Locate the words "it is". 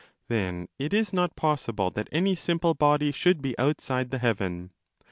0.79-1.13